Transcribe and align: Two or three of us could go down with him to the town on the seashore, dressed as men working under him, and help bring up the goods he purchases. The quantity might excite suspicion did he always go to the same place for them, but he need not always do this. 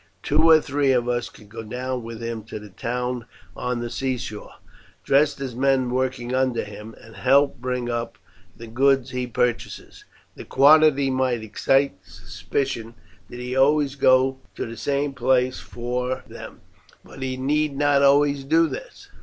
Two 0.23 0.49
or 0.49 0.59
three 0.59 0.91
of 0.93 1.07
us 1.07 1.29
could 1.29 1.47
go 1.47 1.61
down 1.61 2.01
with 2.01 2.23
him 2.23 2.43
to 2.45 2.57
the 2.57 2.71
town 2.71 3.27
on 3.55 3.81
the 3.81 3.89
seashore, 3.91 4.53
dressed 5.03 5.39
as 5.39 5.53
men 5.53 5.91
working 5.91 6.33
under 6.33 6.63
him, 6.63 6.95
and 6.99 7.17
help 7.17 7.59
bring 7.61 7.87
up 7.87 8.17
the 8.57 8.65
goods 8.65 9.11
he 9.11 9.27
purchases. 9.27 10.05
The 10.33 10.43
quantity 10.43 11.11
might 11.11 11.43
excite 11.43 11.99
suspicion 12.01 12.95
did 13.29 13.39
he 13.41 13.55
always 13.55 13.93
go 13.93 14.39
to 14.55 14.65
the 14.65 14.75
same 14.75 15.13
place 15.13 15.59
for 15.59 16.23
them, 16.27 16.61
but 17.05 17.21
he 17.21 17.37
need 17.37 17.77
not 17.77 18.01
always 18.01 18.43
do 18.43 18.67
this. 18.67 19.07